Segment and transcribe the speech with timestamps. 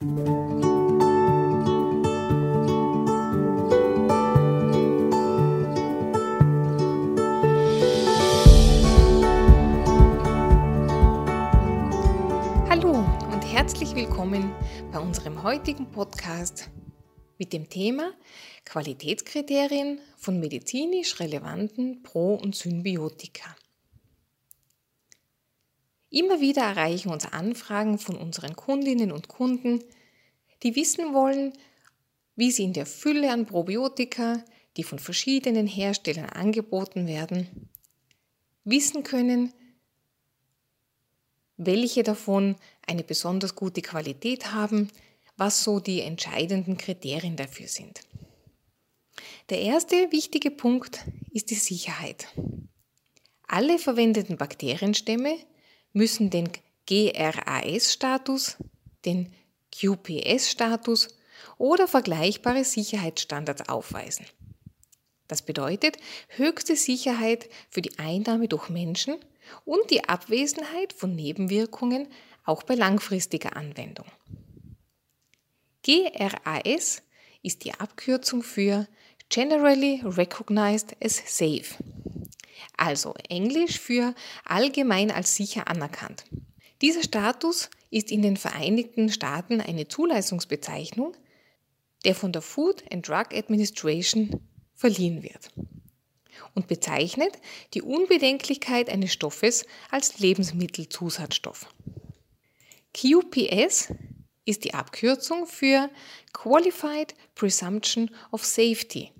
[0.00, 0.10] Hallo
[13.32, 14.52] und herzlich willkommen
[14.92, 16.70] bei unserem heutigen Podcast
[17.38, 18.12] mit dem Thema
[18.66, 23.56] Qualitätskriterien von medizinisch relevanten Pro- und Symbiotika.
[26.10, 29.84] Immer wieder erreichen uns Anfragen von unseren Kundinnen und Kunden,
[30.62, 31.52] die wissen wollen,
[32.34, 34.42] wie sie in der Fülle an Probiotika,
[34.76, 37.68] die von verschiedenen Herstellern angeboten werden,
[38.64, 39.52] wissen können,
[41.56, 42.56] welche davon
[42.86, 44.88] eine besonders gute Qualität haben,
[45.36, 48.00] was so die entscheidenden Kriterien dafür sind.
[49.50, 52.28] Der erste wichtige Punkt ist die Sicherheit.
[53.46, 55.38] Alle verwendeten Bakterienstämme
[55.92, 56.50] müssen den
[56.86, 58.56] GRAS-Status,
[59.04, 59.32] den
[59.72, 61.08] QPS-Status
[61.58, 64.26] oder vergleichbare Sicherheitsstandards aufweisen.
[65.28, 69.16] Das bedeutet höchste Sicherheit für die Einnahme durch Menschen
[69.64, 72.08] und die Abwesenheit von Nebenwirkungen
[72.44, 74.06] auch bei langfristiger Anwendung.
[75.84, 77.02] GRAS
[77.42, 78.88] ist die Abkürzung für
[79.28, 81.76] Generally Recognized as Safe,
[82.76, 84.14] also Englisch für
[84.44, 86.24] allgemein als sicher anerkannt.
[86.82, 91.16] Dieser Status ist in den Vereinigten Staaten eine Zulassungsbezeichnung,
[92.04, 94.40] der von der Food and Drug Administration
[94.74, 95.50] verliehen wird
[96.54, 97.32] und bezeichnet
[97.74, 101.66] die Unbedenklichkeit eines Stoffes als Lebensmittelzusatzstoff.
[102.94, 103.92] QPS
[104.44, 105.90] ist die Abkürzung für
[106.32, 109.12] Qualified Presumption of Safety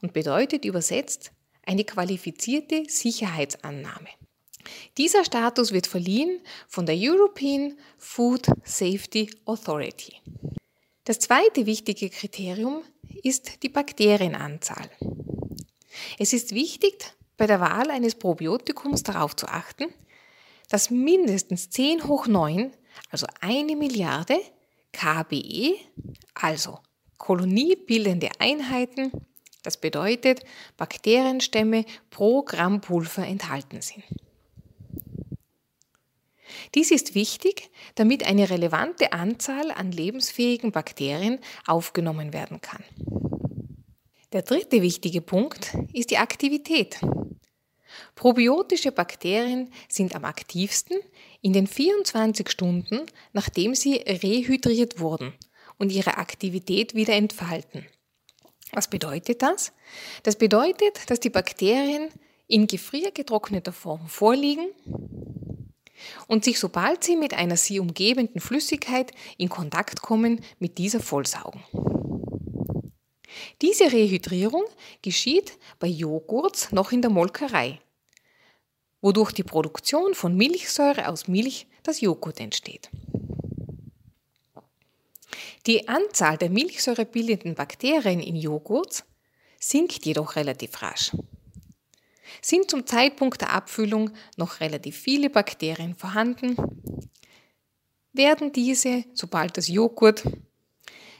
[0.00, 1.32] und bedeutet übersetzt
[1.66, 4.08] eine qualifizierte Sicherheitsannahme.
[4.96, 10.14] Dieser Status wird verliehen von der European Food Safety Authority.
[11.04, 12.82] Das zweite wichtige Kriterium
[13.22, 14.90] ist die Bakterienanzahl.
[16.18, 19.86] Es ist wichtig, bei der Wahl eines Probiotikums darauf zu achten,
[20.68, 22.72] dass mindestens 10 hoch 9,
[23.10, 24.40] also eine Milliarde
[24.92, 25.76] KBE,
[26.34, 26.78] also
[27.18, 29.12] koloniebildende Einheiten,
[29.66, 30.42] das bedeutet
[30.76, 34.04] Bakterienstämme pro Gramm Pulver enthalten sind.
[36.74, 42.84] Dies ist wichtig, damit eine relevante Anzahl an lebensfähigen Bakterien aufgenommen werden kann.
[44.32, 47.00] Der dritte wichtige Punkt ist die Aktivität.
[48.14, 50.98] Probiotische Bakterien sind am aktivsten
[51.40, 55.32] in den 24 Stunden, nachdem sie rehydriert wurden
[55.78, 57.86] und ihre Aktivität wieder entfalten.
[58.72, 59.72] Was bedeutet das?
[60.22, 62.08] Das bedeutet, dass die Bakterien
[62.48, 64.68] in gefriergetrockneter Form vorliegen
[66.26, 71.62] und sich, sobald sie mit einer sie umgebenden Flüssigkeit in Kontakt kommen, mit dieser vollsaugen.
[73.62, 74.64] Diese Rehydrierung
[75.02, 77.80] geschieht bei Joghurts noch in der Molkerei,
[79.00, 82.90] wodurch die Produktion von Milchsäure aus Milch das Joghurt entsteht.
[85.66, 89.04] Die Anzahl der milchsäurebildenden Bakterien in Joghurts
[89.58, 91.10] sinkt jedoch relativ rasch.
[92.40, 96.56] Sind zum Zeitpunkt der Abfüllung noch relativ viele Bakterien vorhanden,
[98.12, 100.22] werden diese, sobald das Joghurt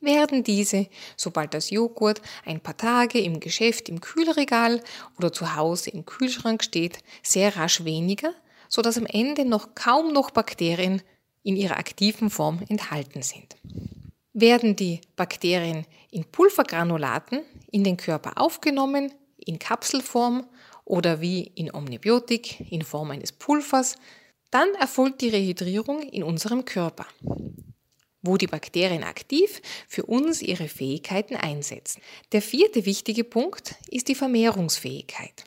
[0.00, 4.82] werden diese, sobald das Joghurt ein paar Tage im Geschäft im Kühlregal
[5.18, 8.32] oder zu Hause im Kühlschrank steht, sehr rasch weniger,
[8.70, 11.02] so dass am Ende noch kaum noch Bakterien
[11.42, 13.56] in ihrer aktiven Form enthalten sind.
[14.32, 20.46] Werden die Bakterien in Pulvergranulaten in den Körper aufgenommen, in Kapselform
[20.84, 23.96] oder wie in Omnibiotik in Form eines Pulvers,
[24.50, 27.06] dann erfolgt die Rehydrierung in unserem Körper
[28.22, 32.02] wo die Bakterien aktiv für uns ihre Fähigkeiten einsetzen.
[32.32, 35.44] Der vierte wichtige Punkt ist die Vermehrungsfähigkeit.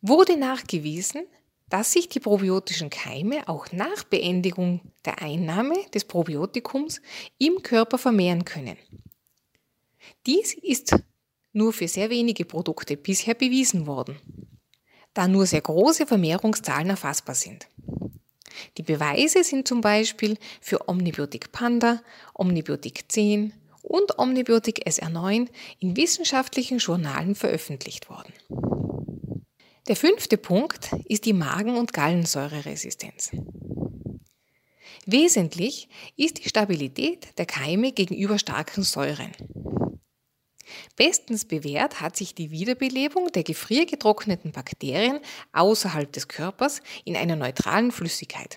[0.00, 1.26] Wurde nachgewiesen,
[1.72, 7.00] dass sich die probiotischen Keime auch nach Beendigung der Einnahme des Probiotikums
[7.38, 8.76] im Körper vermehren können.
[10.26, 10.94] Dies ist
[11.54, 14.18] nur für sehr wenige Produkte bisher bewiesen worden,
[15.14, 17.68] da nur sehr große Vermehrungszahlen erfassbar sind.
[18.76, 22.02] Die Beweise sind zum Beispiel für Omnibiotik Panda,
[22.34, 25.48] Omnibiotik 10 und Omnibiotik SR9
[25.78, 28.81] in wissenschaftlichen Journalen veröffentlicht worden.
[29.92, 33.30] Der fünfte Punkt ist die Magen- und Gallensäureresistenz.
[35.04, 39.32] Wesentlich ist die Stabilität der Keime gegenüber starken Säuren.
[40.96, 45.20] Bestens bewährt hat sich die Wiederbelebung der gefriergetrockneten Bakterien
[45.52, 48.56] außerhalb des Körpers in einer neutralen Flüssigkeit.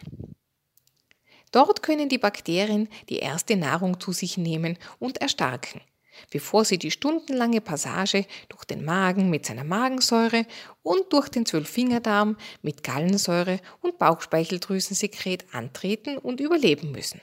[1.52, 5.82] Dort können die Bakterien die erste Nahrung zu sich nehmen und erstarken,
[6.32, 10.46] bevor sie die stundenlange Passage durch den Magen mit seiner Magensäure
[10.84, 17.22] und durch den Zwölffingerdarm mit Gallensäure und Bauchspeicheldrüsensekret antreten und überleben müssen.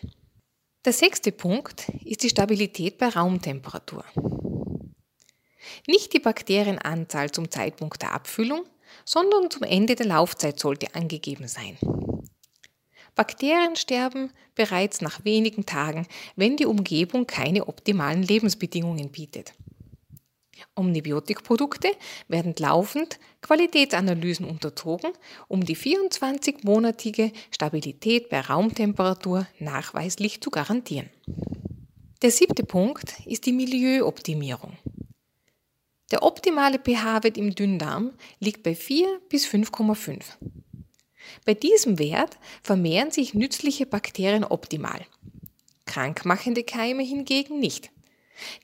[0.85, 4.05] Der sechste Punkt ist die Stabilität bei Raumtemperatur.
[5.87, 8.65] Nicht die Bakterienanzahl zum Zeitpunkt der Abfüllung,
[9.05, 11.79] sondern zum Ende der Laufzeit sollte angegeben sein.
[13.15, 16.07] Bakterien sterben bereits nach wenigen Tagen,
[16.37, 19.55] wenn die Umgebung keine optimalen Lebensbedingungen bietet.
[20.75, 21.91] Omnibiotikprodukte
[22.29, 25.13] werden laufend Qualitätsanalysen unterzogen,
[25.49, 31.11] um die 24-monatige Stabilität bei Raumtemperatur nachweislich zu garantieren.
[32.23, 34.79] Der siebte Punkt ist die Milieuoptimierung.
[36.11, 40.23] Der optimale pH-Wert im Dünndarm liegt bei 4 bis 5,5.
[41.45, 45.05] Bei diesem Wert vermehren sich nützliche Bakterien optimal.
[45.87, 47.91] Krankmachende Keime hingegen nicht.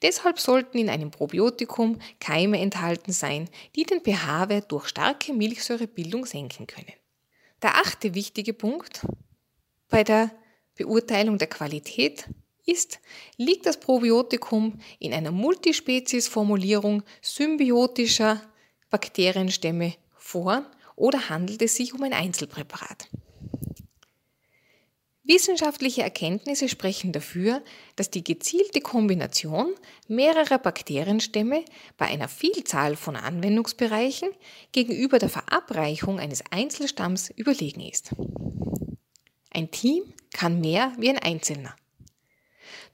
[0.02, 6.66] Deshalb sollten in einem Probiotikum Keime enthalten sein, die den pH-Wert durch starke Milchsäurebildung senken
[6.66, 6.92] können.
[7.62, 9.06] Der achte wichtige Punkt
[9.88, 10.30] bei der
[10.76, 12.28] Beurteilung der Qualität
[12.64, 13.00] ist,
[13.36, 18.40] liegt das Probiotikum in einer Multispezies-Formulierung symbiotischer
[18.90, 23.08] Bakterienstämme vor oder handelt es sich um ein Einzelpräparat?
[25.28, 27.62] Wissenschaftliche Erkenntnisse sprechen dafür,
[27.96, 29.74] dass die gezielte Kombination
[30.08, 31.66] mehrerer Bakterienstämme
[31.98, 34.30] bei einer Vielzahl von Anwendungsbereichen
[34.72, 38.14] gegenüber der Verabreichung eines Einzelstamms überlegen ist.
[39.50, 41.76] Ein Team kann mehr wie ein Einzelner.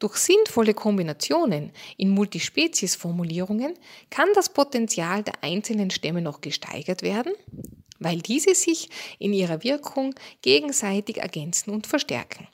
[0.01, 3.75] Durch sinnvolle Kombinationen in Multispezies-Formulierungen
[4.11, 7.33] kann das Potenzial der einzelnen Stämme noch gesteigert werden,
[8.05, 12.47] weil diese sich in ihrer Wirkung gegenseitig ergänzen und verstärken.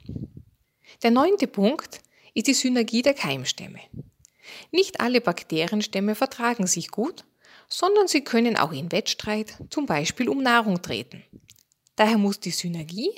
[1.02, 2.00] Der neunte Punkt
[2.34, 3.80] ist die Synergie der Keimstämme.
[4.70, 7.24] Nicht alle Bakterienstämme vertragen sich gut,
[7.68, 11.22] sondern sie können auch in Wettstreit, zum Beispiel um Nahrung treten.
[11.96, 13.12] Daher muss die Synergie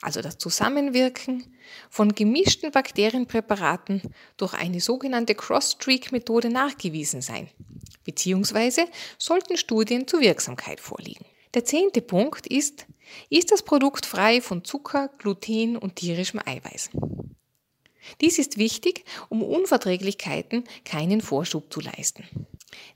[0.00, 1.54] also das Zusammenwirken
[1.90, 4.02] von gemischten Bakterienpräparaten
[4.36, 7.50] durch eine sogenannte Cross-Streak-Methode nachgewiesen sein,
[8.04, 8.86] beziehungsweise
[9.18, 11.26] sollten Studien zur Wirksamkeit vorliegen.
[11.54, 12.86] Der zehnte Punkt ist,
[13.28, 16.90] ist das Produkt frei von Zucker, Gluten und tierischem Eiweiß?
[18.20, 22.24] Dies ist wichtig, um Unverträglichkeiten keinen Vorschub zu leisten.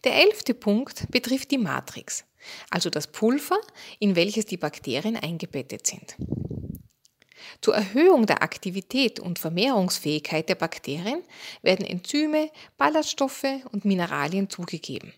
[0.05, 2.25] Der elfte Punkt betrifft die Matrix,
[2.71, 3.59] also das Pulver,
[3.99, 6.17] in welches die Bakterien eingebettet sind.
[7.61, 11.23] Zur Erhöhung der Aktivität und Vermehrungsfähigkeit der Bakterien
[11.63, 15.13] werden Enzyme, Ballaststoffe und Mineralien zugegeben.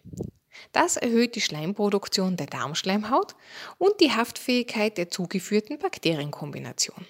[0.73, 3.35] Das erhöht die Schleimproduktion der Darmschleimhaut
[3.79, 7.07] und die Haftfähigkeit der zugeführten Bakterienkombination.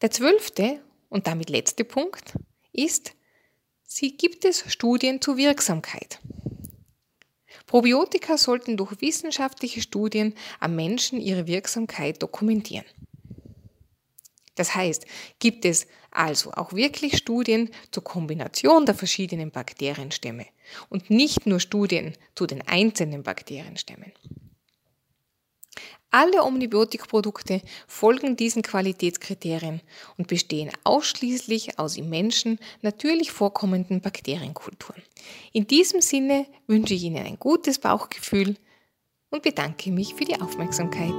[0.00, 2.34] Der zwölfte und damit letzte Punkt
[2.72, 3.12] ist,
[3.84, 6.20] sie gibt es Studien zur Wirksamkeit.
[7.66, 12.86] Probiotika sollten durch wissenschaftliche Studien am Menschen ihre Wirksamkeit dokumentieren.
[14.54, 15.06] Das heißt,
[15.38, 15.86] gibt es
[16.18, 20.46] also auch wirklich Studien zur Kombination der verschiedenen Bakterienstämme
[20.88, 24.12] und nicht nur Studien zu den einzelnen Bakterienstämmen.
[26.10, 29.82] Alle Omnibiotikprodukte folgen diesen Qualitätskriterien
[30.16, 35.02] und bestehen ausschließlich aus im Menschen natürlich vorkommenden Bakterienkulturen.
[35.52, 38.56] In diesem Sinne wünsche ich Ihnen ein gutes Bauchgefühl
[39.30, 41.12] und bedanke mich für die Aufmerksamkeit.